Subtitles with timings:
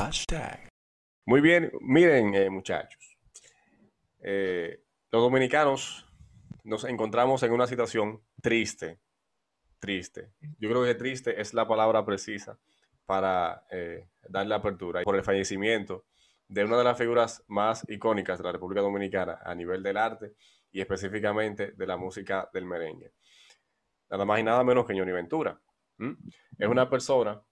[0.00, 0.70] Hashtag.
[1.26, 3.18] Muy bien, miren eh, muchachos.
[4.22, 6.08] Eh, los dominicanos
[6.64, 8.98] nos encontramos en una situación triste,
[9.78, 10.32] triste.
[10.58, 12.58] Yo creo que triste es la palabra precisa
[13.04, 16.06] para eh, darle apertura por el fallecimiento
[16.48, 20.32] de una de las figuras más icónicas de la República Dominicana a nivel del arte
[20.72, 23.12] y específicamente de la música del merengue.
[24.08, 25.60] Nada más y nada menos que Johnny Ventura.
[26.58, 27.42] Es una persona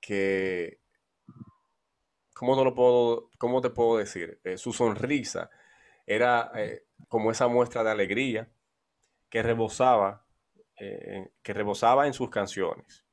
[0.00, 0.78] que,
[2.38, 4.40] ¿cómo te, lo puedo, cómo te puedo decir?
[4.44, 5.50] Eh, su sonrisa
[6.06, 8.48] era eh, como esa muestra de alegría
[9.28, 10.24] que rebosaba,
[10.78, 13.04] eh, que rebosaba en sus canciones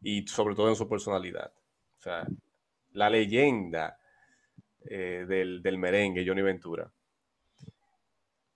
[0.00, 1.52] y sobre todo en su personalidad.
[1.98, 2.26] O sea,
[2.90, 3.96] la leyenda
[4.80, 6.90] del, del merengue, Johnny Ventura,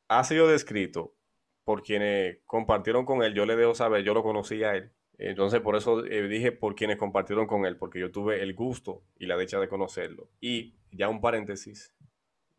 [0.08, 1.14] ha sido descrito
[1.62, 3.34] por quienes compartieron con él.
[3.34, 4.92] Yo le dejo saber, yo lo conocí a él
[5.28, 9.04] entonces, por eso eh, dije por quienes compartieron con él, porque yo tuve el gusto
[9.18, 10.28] y la dicha de conocerlo.
[10.40, 11.94] Y ya un paréntesis,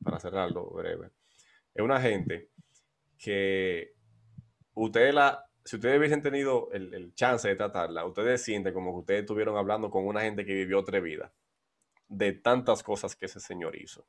[0.02, 1.10] para cerrarlo breve.
[1.74, 2.50] Es una gente
[3.18, 3.94] que
[4.76, 9.20] ustedes la, si ustedes hubiesen tenido el, chance de tratarla, ustedes sienten como que ustedes
[9.22, 11.34] estuvieron hablando con una gente que vivió otra vida,
[12.08, 14.08] de tantas cosas que ese señor hizo.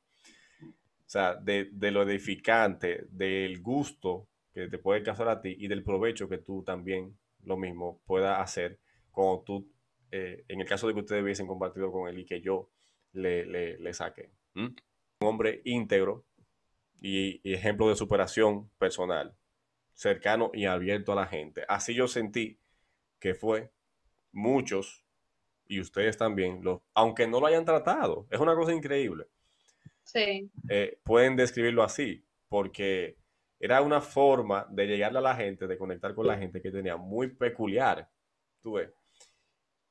[0.61, 5.67] O sea, de, de lo edificante, del gusto que te puede causar a ti y
[5.67, 8.79] del provecho que tú también lo mismo pueda hacer
[9.11, 9.71] como tú,
[10.11, 12.69] eh, en el caso de que ustedes hubiesen compartido con él y que yo
[13.13, 14.29] le, le, saque.
[14.53, 14.75] Un
[15.19, 16.25] hombre íntegro
[17.01, 19.35] y, ejemplo de superación personal,
[19.93, 21.63] cercano y abierto a la gente.
[21.69, 22.59] Así yo sentí
[23.19, 23.71] que fue
[24.31, 25.05] muchos
[25.67, 29.27] y ustedes también, los, aunque no lo hayan tratado, es una cosa increíble.
[30.03, 30.51] Sí.
[30.69, 33.17] Eh, pueden describirlo así, porque
[33.59, 36.97] era una forma de llegarle a la gente, de conectar con la gente que tenía
[36.97, 38.09] muy peculiar.
[38.61, 38.91] Tú ves.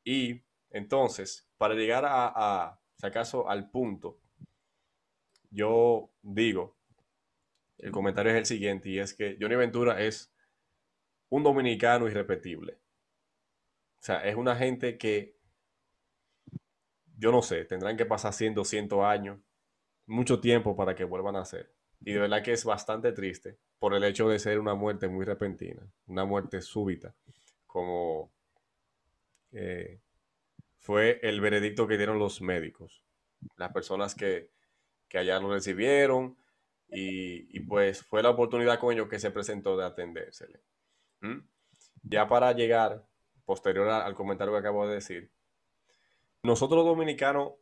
[0.05, 4.21] Y entonces, para llegar a, si acaso, al punto,
[5.51, 6.77] yo digo,
[7.79, 10.33] el comentario es el siguiente, y es que Johnny Ventura es
[11.29, 12.75] un dominicano irrepetible.
[13.99, 15.39] O sea, es una gente que,
[17.17, 19.41] yo no sé, tendrán que pasar 100, 200 años,
[20.07, 21.73] mucho tiempo para que vuelvan a ser.
[22.05, 25.25] Y de verdad que es bastante triste por el hecho de ser una muerte muy
[25.25, 27.15] repentina, una muerte súbita,
[27.67, 28.31] como
[29.53, 30.01] eh,
[30.79, 33.03] fue el veredicto que dieron los médicos,
[33.57, 34.51] las personas que,
[35.15, 36.37] allá lo recibieron,
[36.89, 40.61] y, pues fue la oportunidad con ellos que se presentó de atendérsele.
[41.21, 41.39] ¿Mm?
[42.03, 43.07] Ya para llegar,
[43.45, 45.31] posterior al comentario que acabo de decir,
[46.43, 47.55] nosotros dominicanos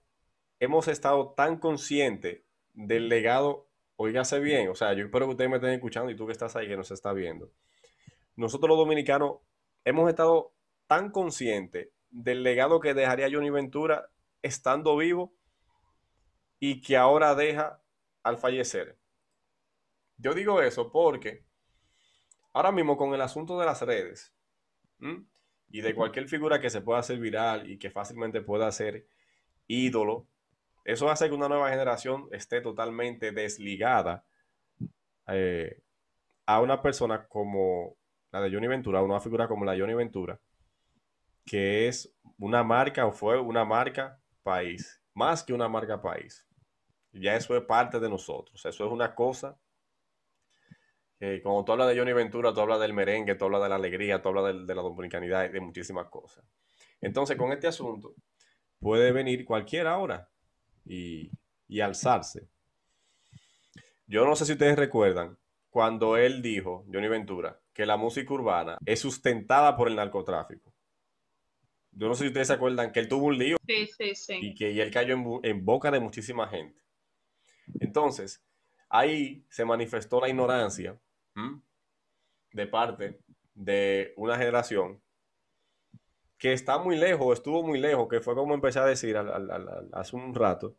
[0.58, 2.42] hemos estado tan conscientes
[2.74, 3.71] del legado
[4.02, 6.56] Oígase bien, o sea, yo espero que ustedes me estén escuchando y tú que estás
[6.56, 7.52] ahí que nos está viendo.
[8.34, 9.36] Nosotros los dominicanos
[9.84, 10.52] hemos estado
[10.88, 14.10] tan conscientes del legado que dejaría Johnny Ventura
[14.42, 15.32] estando vivo
[16.58, 17.80] y que ahora deja
[18.24, 18.98] al fallecer.
[20.16, 21.44] Yo digo eso porque
[22.52, 24.34] ahora mismo con el asunto de las redes
[25.70, 29.06] y de cualquier figura que se pueda hacer viral y que fácilmente pueda ser
[29.68, 30.26] ídolo
[30.84, 34.24] eso hace que una nueva generación esté totalmente desligada
[35.28, 35.80] eh,
[36.46, 37.96] a una persona como
[38.32, 40.40] la de Johnny Ventura, una figura como la de Johnny Ventura,
[41.44, 46.46] que es una marca o fue una marca país, más que una marca país.
[47.12, 48.64] Ya eso es parte de nosotros.
[48.64, 49.58] Eso es una cosa
[51.18, 53.74] que cuando tú hablas de Johnny Ventura, tú hablas del merengue, tú hablas de la
[53.76, 56.44] alegría, tú hablas de, la dominicanidad y de muchísimas cosas.
[57.00, 58.14] Entonces, con este asunto,
[58.80, 60.31] puede venir cualquiera ahora
[60.84, 61.30] y,
[61.80, 62.46] alzarse.
[64.06, 65.38] Yo no sé si ustedes recuerdan
[65.70, 70.72] cuando él dijo, Johnny Ventura, que la música urbana es sustentada por el narcotráfico.
[71.92, 74.90] Yo no sé si ustedes se acuerdan que él tuvo un lío y que él
[74.90, 76.78] cayó en, boca de muchísima gente.
[77.80, 78.42] Entonces,
[78.88, 80.98] ahí se manifestó la ignorancia
[82.52, 83.18] de parte
[83.54, 85.00] de una generación
[86.42, 90.34] que está muy lejos, estuvo muy lejos, que fue como empecé a decir hace un
[90.34, 90.76] rato,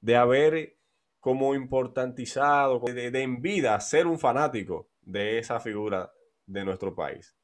[0.00, 0.78] de haber
[1.18, 6.12] como importantizado, de, en vida ser un fanático de esa figura
[6.46, 7.36] de nuestro país.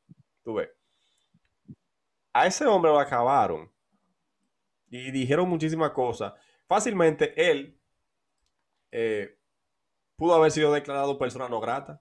[0.44, 0.70] Tú ves.
[2.32, 3.72] A ese hombre lo acabaron
[4.88, 6.32] y dijeron muchísimas cosas.
[6.68, 7.76] Fácilmente él
[8.92, 9.36] eh,
[10.14, 12.00] pudo haber sido declarado persona no grata.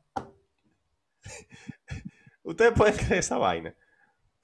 [2.44, 3.76] Ustedes pueden creer esa vaina.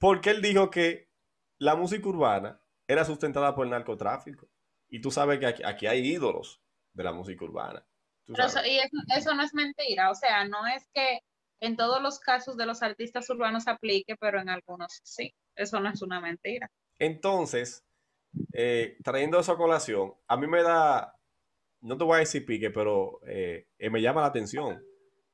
[0.00, 1.10] Porque él dijo que
[1.58, 4.48] la música urbana era sustentada por el narcotráfico.
[4.88, 6.60] Y tú sabes que aquí, hay ídolos
[6.94, 7.86] de la música urbana.
[8.26, 8.78] Eso, y
[9.14, 10.10] eso, no es mentira.
[10.10, 11.20] O sea, no es que
[11.60, 15.34] en todos los casos de los artistas urbanos aplique, pero en algunos sí.
[15.54, 16.70] Eso no es una mentira.
[16.98, 17.84] Entonces,
[18.54, 21.14] eh, trayendo eso a colación, a mí me da,
[21.82, 24.82] no te voy a decir pique, pero eh, eh, me llama la atención.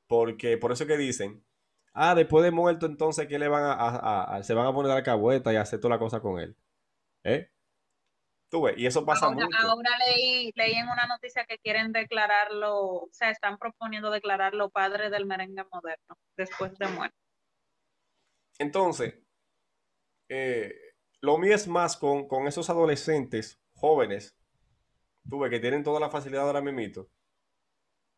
[0.08, 1.44] Porque por eso que dicen,
[1.96, 5.02] ah, después de muerto, entonces, ¿qué le van a, se van a poner a la
[5.02, 6.56] cabueta y hacer toda la cosa con él?
[7.24, 7.50] ¿Eh?
[8.48, 9.58] Tú ves, y eso pasa ahora, mucho.
[9.58, 15.10] Ahora leí, leí en una noticia que quieren declararlo, o sea, están proponiendo declararlo padre
[15.10, 17.16] del merengue moderno después de muerte.
[18.58, 19.18] Entonces,
[20.28, 20.74] eh,
[21.20, 24.36] lo mío es más con, esos adolescentes jóvenes,
[25.28, 27.06] tuve que tienen toda la facilidad ahora mismo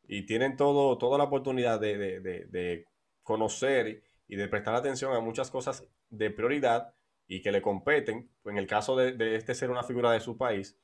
[0.07, 2.87] y tienen todo, toda la oportunidad de,
[3.29, 6.95] conocer y de prestar atención a muchas cosas de prioridad
[7.27, 10.79] y que le competen, en el caso de, este ser una figura de su país,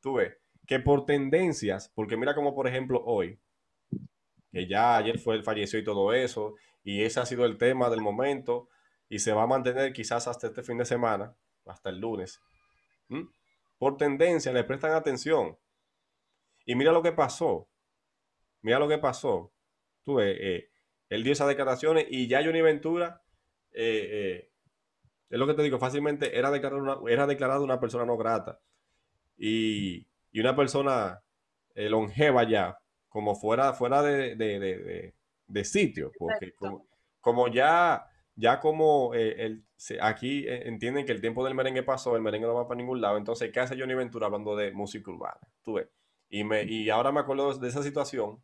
[0.00, 0.38] tuve
[0.68, 3.40] que por tendencias, porque mira como por ejemplo hoy,
[4.52, 7.90] que ya ayer fue el falleció y todo eso, y ese ha sido el tema
[7.90, 8.68] del momento,
[9.08, 11.34] y se va a mantener quizás hasta este fin de semana,
[11.66, 12.40] hasta el lunes.
[13.78, 15.58] Por tendencia, le prestan atención.
[16.64, 17.68] Y mira lo que pasó.
[18.62, 19.52] Mira lo que pasó.
[20.04, 20.70] Tú, eh,
[21.08, 23.22] él dio esas declaraciones y ya Johnny Ventura,
[23.72, 24.50] eh, eh,
[25.30, 28.60] es lo que te digo, fácilmente era declarado una, era declarado una persona no grata.
[29.36, 31.20] Y, una persona
[31.74, 32.78] longeva ya,
[33.08, 35.14] como fuera, fuera de,
[35.64, 36.12] sitio.
[36.16, 36.54] Porque
[37.20, 38.08] como ya
[38.38, 39.60] ya como eh,
[40.00, 43.00] aquí eh, entienden que el tiempo del merengue pasó, el merengue no va para ningún
[43.00, 45.40] lado, entonces, ¿qué hace Johnny Ventura hablando de música urbana?
[45.64, 45.88] Tú ves.
[46.30, 48.40] Y, me, y ahora me acuerdo de esa situación,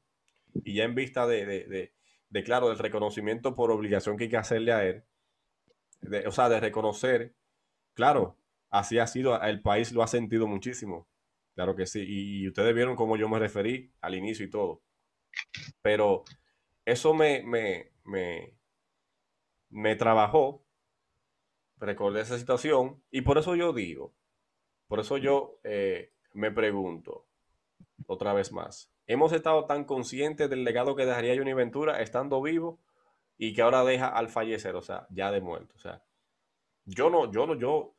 [0.52, 1.93] y ya en vista de,
[2.42, 5.04] claro, del reconocimiento por obligación que hay que hacerle a él,
[6.26, 7.34] o sea, de reconocer,
[7.94, 8.36] claro,
[8.70, 11.08] así ha sido, el país lo ha sentido muchísimo,
[11.54, 14.82] claro que sí, y, ustedes vieron cómo yo me referí al inicio y todo,
[15.82, 16.25] pero
[16.84, 18.54] eso me, me, me
[19.75, 20.64] me trabajó,
[21.78, 24.14] recordé esa situación y por eso yo digo,
[24.86, 27.26] por eso yo eh, me pregunto
[28.06, 32.81] otra vez más, hemos estado tan conscientes del legado que dejaría Johnny Ventura estando vivo
[33.37, 36.03] y que ahora deja al fallecer, o sea, ya de muerto, o sea,
[36.85, 37.95] yo no, yo no, yo,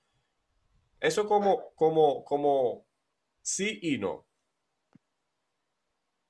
[0.99, 2.85] eso como, como, como
[3.41, 4.25] sí y no.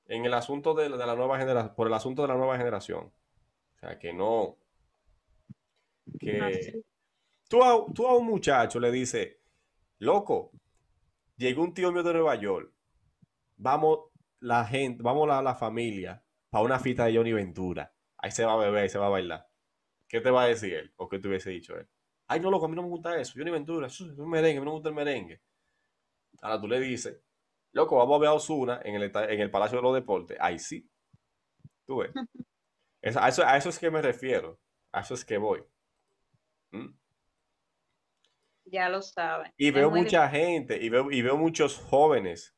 [0.08, 3.12] En el asunto de, de la nueva generación, por el asunto de la nueva generación.
[3.74, 4.56] O sea, que no,
[6.18, 6.50] que ah,
[7.48, 9.36] tú, a, tú a un muchacho le dices,
[9.98, 10.52] loco,
[11.36, 12.72] llegó un tío mío de Nueva York,
[13.56, 14.05] vamos
[14.40, 17.92] la gente, vamos la, la familia para una fiesta de Johnny Ventura.
[18.18, 19.46] Ahí se va a beber, ahí se va a bailar.
[20.08, 20.92] ¿Qué te va a decir él?
[20.96, 21.88] ¿O qué te hubiese dicho él?
[22.28, 23.34] Ay, no, loco, a mí no me gusta eso.
[23.36, 25.40] Johnny Ventura, eso es un merengue, a mí no me gusta el merengue.
[26.42, 27.20] Ahora tú le dices,
[27.72, 30.36] loco, vamos a ver a Osuna en el, en el Palacio de los Deportes.
[30.40, 30.88] Ahí sí.
[31.86, 32.10] Tú ves.
[33.16, 34.58] a, eso, a eso es que me refiero.
[34.92, 35.62] A eso es que voy.
[36.70, 36.88] ¿Mm?
[38.64, 39.52] Ya lo saben.
[39.56, 42.55] Y veo mucha gente, y veo, y veo muchos jóvenes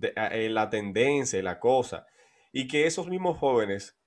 [0.00, 2.06] en la tendencia, la cosa,
[2.52, 3.98] y que esos mismos jóvenes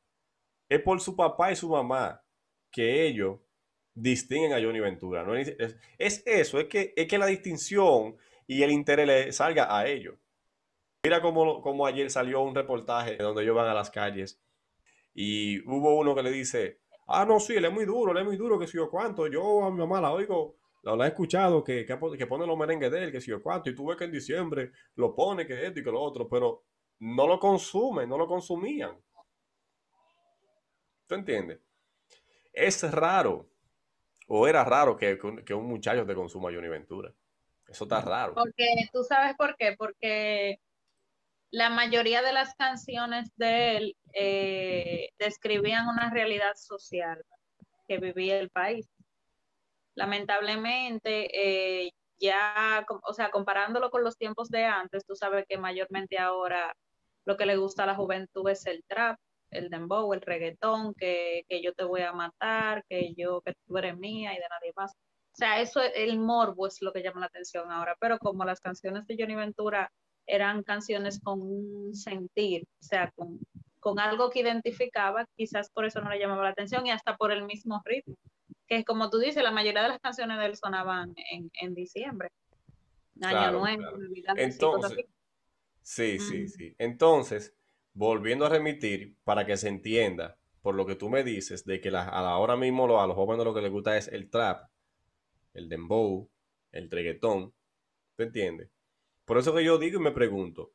[0.69, 2.23] es por su papá y su mamá
[2.71, 3.39] que ellos
[3.93, 5.23] distinguen a Johnny Ventura.
[5.23, 5.35] ¿no?
[5.35, 5.55] Es,
[5.97, 10.17] eso, es que, es que la distinción y el interés le salga a ellos.
[11.03, 14.41] Mira cómo, como ayer salió un reportaje donde ellos van a las calles
[15.13, 16.79] y hubo uno que le dice,
[17.11, 19.25] Ah, no, sí, él es muy duro, él es muy duro, que si yo cuánto.
[19.25, 23.03] Yo a mi mamá la oigo, la, he escuchado, que, que, pone los merengues de
[23.03, 23.69] él, que si yo cuánto.
[23.69, 26.63] Y tú ves que en diciembre lo pone, que esto y que lo otro, pero
[26.99, 28.97] no lo consumen, no lo consumían.
[31.07, 31.59] ¿Tú entiendes?
[32.53, 33.49] Es raro,
[34.27, 37.13] o era raro que, que un muchacho te consuma Johnny Ventura.
[37.67, 38.33] Eso está raro.
[38.33, 40.59] Porque tú sabes por qué, porque
[41.51, 47.23] la mayoría de las canciones de él eh, describían una realidad social
[47.87, 48.87] que vivía el país.
[49.99, 51.91] Lamentablemente, eh,
[52.21, 56.73] ya, o sea, comparándolo con los tiempos de antes, tú sabes que mayormente ahora
[57.25, 59.19] lo que le gusta a la juventud es el trap,
[59.51, 63.77] el dembow, el reggaetón, que, que yo te voy a matar, que yo, que tú
[63.77, 64.93] eres mía y de nadie más.
[64.93, 68.61] O sea, eso, el morbo es lo que llama la atención ahora, pero como las
[68.61, 69.91] canciones de Johnny Ventura
[70.25, 76.09] eran canciones con un sentir, o sea, con, algo que identificaba, quizás por eso no
[76.09, 78.15] le llamaba la atención y hasta por el mismo ritmo,
[78.69, 81.15] que como tú dices, la mayoría de las canciones de él sonaban
[81.59, 82.29] en, diciembre,
[83.21, 83.83] año nuevo,
[84.37, 85.05] Entonces,
[85.81, 86.75] sí, sí, sí.
[86.77, 87.55] Entonces,
[87.93, 91.89] volviendo a remitir, para que se entienda, por lo que tú me dices, de que
[91.89, 94.69] la, ahora mismo a los jóvenes lo que les gusta es el trap,
[95.53, 96.29] el dembow,
[96.71, 97.53] el reggaetón,
[98.15, 98.69] ¿te entiendes?
[99.25, 100.73] Por eso que yo digo y me pregunto,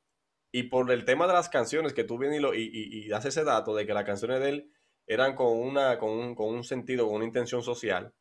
[0.50, 3.86] y por el tema de las canciones que tú vienes y, das ese dato de
[3.86, 4.72] que las canciones de él
[5.06, 8.12] eran con, una, con, un, con un sentido, con una intención social,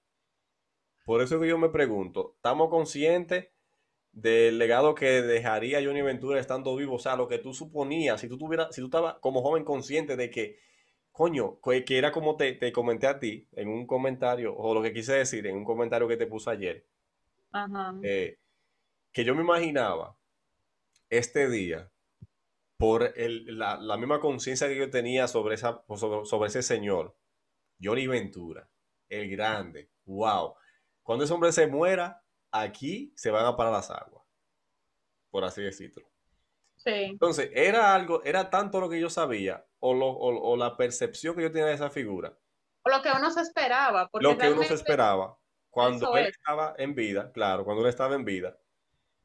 [1.05, 3.49] por eso que yo me pregunto, ¿estamos conscientes
[4.11, 8.29] del legado que dejaría Johnny Ventura estando vivo, o sea, lo que tú suponías, si
[8.29, 10.59] tú tuvieras, si tú estabas como joven consciente de que,
[11.11, 14.93] coño, que era como te, te comenté a ti en un comentario, o lo que
[14.93, 16.85] quise decir en un comentario que te puse ayer,
[18.03, 18.37] eh,
[19.11, 20.15] que yo me imaginaba
[21.09, 21.91] este día
[22.83, 27.15] por la, misma conciencia que yo tenía sobre, esa, sobre, sobre, ese señor,
[27.81, 28.69] Johnny Ventura,
[29.07, 30.53] el grande, wow.
[31.01, 32.21] Cuando ese hombre se muera,
[32.51, 34.25] aquí se van a parar las aguas,
[35.31, 36.11] por así decirlo.
[36.75, 36.91] Sí.
[36.91, 41.43] Entonces, era algo, era tanto lo que yo sabía, o, lo, o, la percepción que
[41.43, 42.37] yo tenía de esa figura.
[42.83, 44.09] O lo que uno se esperaba.
[44.11, 48.25] lo que uno se esperaba cuando él estaba en vida, claro, cuando él estaba en
[48.25, 48.57] vida.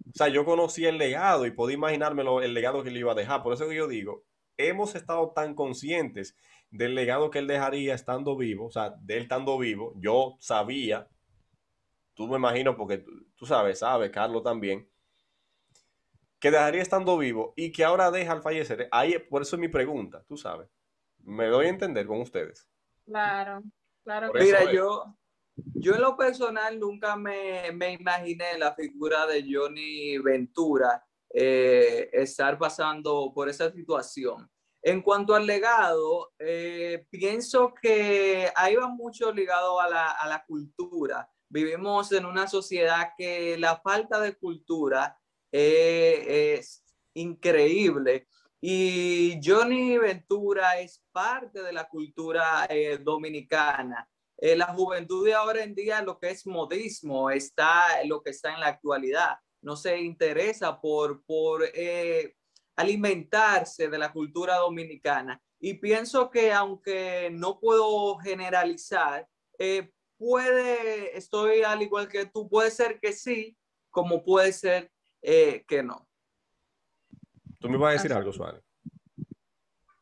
[0.06, 3.16] O sea, yo conocí el legado y podía imaginarme el legado que le iba a
[3.16, 3.42] dejar.
[3.42, 4.24] Por eso que yo digo,
[4.56, 6.36] hemos estado tan conscientes
[6.70, 9.94] del legado que él dejaría estando vivo, o sea, de él estando vivo.
[9.96, 11.08] Yo sabía,
[12.14, 13.04] tú me imagino, porque
[13.36, 14.88] tú, sabes, sabes, Carlos también,
[16.38, 18.88] que dejaría estando vivo y que ahora deja al fallecer.
[18.90, 20.68] Ahí, por eso es mi pregunta, tú sabes.
[21.18, 22.68] Me doy a entender con ustedes.
[23.04, 23.62] Claro,
[24.04, 24.30] claro.
[24.34, 25.16] Mira, yo,
[25.74, 32.58] yo en lo personal nunca me, me imaginé la figura de Johnny Ventura eh, estar
[32.58, 34.50] pasando por esa situación.
[34.82, 40.44] En cuanto al legado, eh, pienso que ahí va mucho ligado a la, a la
[40.44, 41.28] cultura.
[41.48, 45.18] Vivimos en una sociedad que la falta de cultura
[45.52, 46.84] eh, es
[47.14, 48.28] increíble.
[48.60, 52.68] Y Johnny Ventura es parte de la cultura
[53.00, 54.08] dominicana.
[54.40, 58.54] Eh, la juventud de ahora en día, lo que es modismo, está lo que está
[58.54, 59.36] en la actualidad.
[59.60, 62.36] No se interesa por, por eh,
[62.76, 65.42] alimentarse de la cultura dominicana.
[65.58, 69.28] Y pienso que aunque no puedo generalizar,
[69.58, 73.56] eh, puede, estoy al igual que tú, puede ser que sí,
[73.90, 76.08] como puede ser que no.
[77.58, 78.62] Tú me vas a decir algo, Suárez.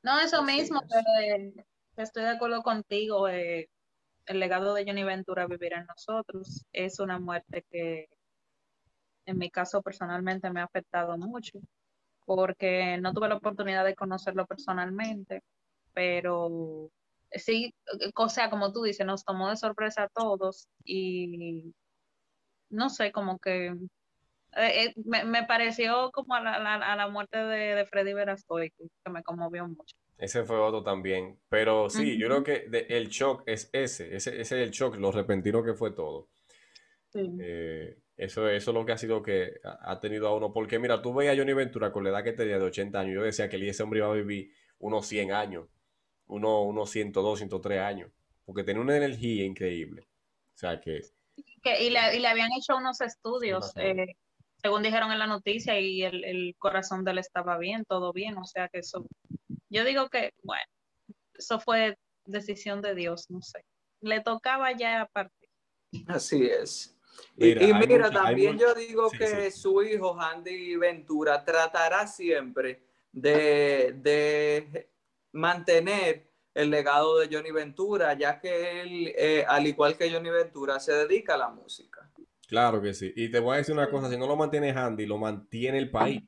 [0.02, 1.64] No, eso mismo, pero
[1.96, 3.26] estoy de acuerdo contigo
[4.26, 6.64] el legado de Johnny Ventura vivirá en nosotros.
[6.72, 8.08] Es una muerte que
[9.26, 11.58] en mi caso personalmente me ha afectado mucho
[12.24, 15.42] porque no tuve la oportunidad de conocerlo personalmente,
[15.94, 16.90] pero
[17.30, 17.72] sí,
[18.16, 21.72] o sea, como tú dices, nos tomó de sorpresa a todos y
[22.68, 23.68] no sé, como que
[24.56, 29.68] eh, eh, me, pareció como a la, muerte de, de Freddy Verastoy, que me conmovió
[29.68, 29.96] mucho.
[30.18, 31.38] Ese fue otro también.
[31.48, 35.62] Pero sí, yo creo que el shock es ese, ese, es el shock, lo repentino
[35.62, 36.28] que fue todo.
[37.14, 40.52] Eh, eso, eso es lo que ha sido que ha tenido a uno.
[40.52, 43.14] Porque mira, tú veías a Johnny Ventura con la edad que tenía de 80 años.
[43.14, 45.66] Yo decía que ese hombre iba a vivir unos 100 años,
[46.26, 48.10] unos, unos 102, 103 años.
[48.44, 50.06] Porque tenía una energía increíble.
[50.54, 51.02] O sea que.
[51.36, 54.14] y, le, y, le, habían hecho unos estudios, eh,
[54.62, 58.38] según dijeron en la noticia, y el, el corazón de él estaba bien, todo bien.
[58.38, 59.04] O sea que eso
[59.76, 60.64] yo digo que, bueno,
[61.34, 63.64] eso fue decisión de Dios, no sé.
[64.00, 65.50] Le tocaba ya partir.
[66.08, 66.96] Así es.
[67.36, 74.88] y, mira, también yo digo que su hijo, Andy Ventura, tratará siempre de,
[75.32, 80.80] mantener el legado de Johnny Ventura, ya que él, eh, al igual que Johnny Ventura,
[80.80, 82.10] se dedica a la música.
[82.48, 83.12] Claro que sí.
[83.14, 85.90] Y te voy a decir una cosa, si no lo mantiene Andy, lo mantiene el
[85.90, 86.22] país.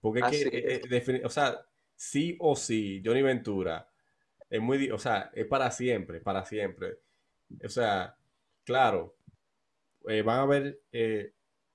[0.00, 3.88] Porque es que, eh, eh, o sea, sí o sí, Johnny Ventura
[4.54, 6.98] es muy, o sea, es para siempre, para siempre.
[7.64, 8.16] O sea,
[8.64, 9.16] claro,
[10.06, 11.32] eh, van a haber eh,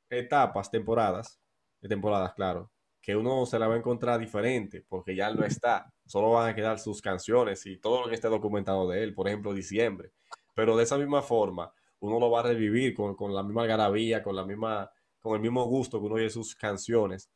[0.10, 1.42] etapas, temporadas,
[1.82, 2.72] temporadas, claro,
[3.02, 5.92] que uno se la va a encontrar diferente porque ya no está.
[6.06, 9.28] Solo van a quedar sus canciones y todo lo que esté documentado de él, por
[9.28, 10.12] ejemplo, diciembre.
[10.56, 14.24] Pero de esa misma forma, uno lo va a revivir con, con la misma algarabía,
[14.24, 17.30] con la misma, con el mismo gusto que uno oye sus canciones.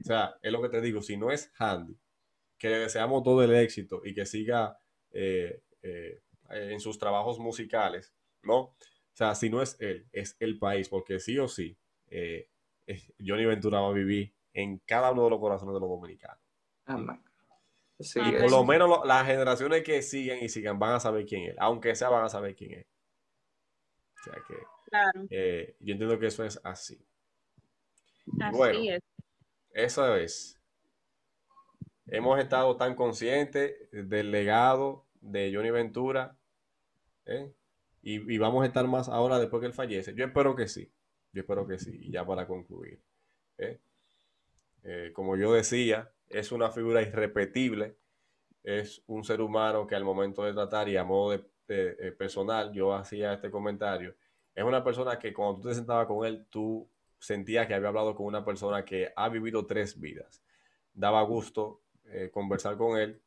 [0.00, 1.96] O sea, es lo que te digo, si no es Handy,
[2.64, 4.80] que le deseamos todo el éxito y que siga
[5.10, 8.56] eh, eh, en sus trabajos musicales, ¿no?
[8.58, 8.76] O
[9.12, 12.48] sea, si no es él, es el país, porque sí o sí, eh,
[13.20, 16.42] Johnny Ventura va a vivir en cada uno de los corazones de los dominicanos.
[18.14, 21.56] y por lo menos las generaciones que siguen y sigan van a saber quién es,
[21.58, 22.86] aunque sea van a saber quién es.
[24.20, 24.38] O sea
[25.28, 27.06] que yo entiendo que eso es así.
[28.40, 29.02] Así es.
[29.70, 30.63] Eso es
[32.06, 36.36] hemos estado tan conscientes del legado de Johnny Ventura
[37.26, 37.52] ¿eh?
[38.02, 40.14] y, vamos a estar más ahora después que él fallece.
[40.14, 40.92] Yo espero que sí,
[41.32, 41.98] yo espero que sí.
[42.02, 43.00] Y ya para concluir,
[43.58, 43.80] ¿eh?
[44.82, 47.96] Eh, como yo decía, es una figura irrepetible,
[48.62, 51.30] es un ser humano que al momento de tratar y a modo
[51.66, 54.14] de, personal, yo hacía este comentario,
[54.54, 56.86] es una persona que cuando tú te sentabas con él, tú
[57.18, 60.42] sentía que había hablado con una persona que ha vivido tres vidas.
[60.92, 63.20] Daba gusto eh, conversar con él,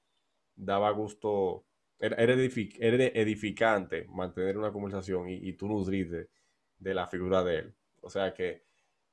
[0.55, 1.65] daba gusto,
[1.99, 6.29] era, edificante mantener una conversación y, tú nutrirte
[6.77, 7.75] de la figura de él.
[8.01, 8.63] O sea que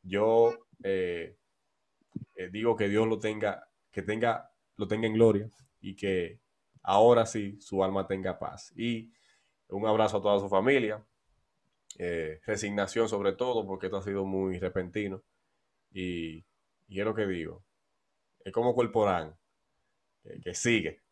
[0.03, 1.37] yo eh,
[2.35, 6.41] eh, digo que Dios lo tenga, que tenga, lo tenga en gloria y que
[6.83, 8.73] ahora sí su alma tenga paz.
[8.77, 9.13] Y
[9.69, 11.05] un abrazo a toda su familia,
[12.47, 15.23] resignación sobre todo, porque esto ha sido muy repentino.
[15.93, 16.45] Y,
[16.89, 17.65] y es lo que digo,
[18.45, 19.35] es como Corporán,
[20.43, 21.03] que sigue.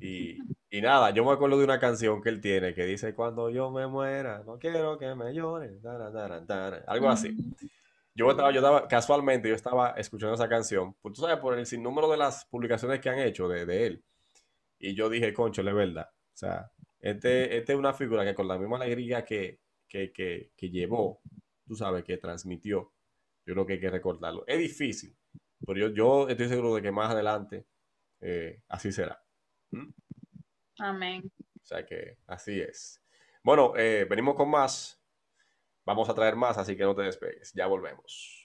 [0.00, 0.38] Y,
[0.70, 3.70] y, nada, yo me acuerdo de una canción que él tiene que dice, cuando yo
[3.70, 5.80] me muera, no quiero que me lloren,
[6.86, 7.36] algo así.
[8.14, 11.66] Yo estaba, yo estaba, casualmente, yo estaba escuchando esa canción, pues tú sabes, por el
[11.66, 14.04] sinnúmero de las publicaciones que han hecho de, de él.
[14.78, 16.08] Y yo dije, concho, es verdad.
[16.10, 16.70] O sea,
[17.00, 21.20] este, este es una figura que con la misma alegría que, que, que, que llevó,
[21.66, 22.92] tú sabes, que transmitió,
[23.44, 24.44] yo creo que hay que recordarlo.
[24.46, 25.16] Es difícil,
[25.66, 27.66] pero yo, yo estoy seguro de que más adelante
[28.20, 29.22] eh, así será.
[29.70, 29.90] ¿Mm?
[30.78, 31.32] Amén.
[31.60, 33.02] O sea que así es.
[33.42, 35.00] Bueno, eh, venimos con más.
[35.84, 37.52] Vamos a traer más, así que no te despegues.
[37.54, 38.37] Ya volvemos.